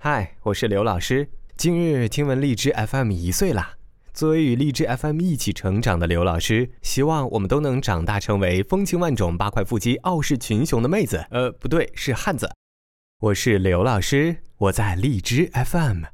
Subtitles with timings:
[0.00, 1.28] 嗨我是刘老师。
[1.56, 3.72] 今日听闻荔枝 fm 一岁啦
[4.14, 11.26] 作为与荔枝 fm 一起成长的刘老师希望我们都能长大成为风情万种八块腹肌傲视群雄的妹子。
[11.32, 12.48] 呃不对是汉子。
[13.22, 16.04] 我是刘老师我在荔枝 fm